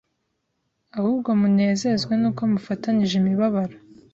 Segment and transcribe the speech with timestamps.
[0.97, 3.75] Ahubwo munezezwe n’uko mufatanije imibabaro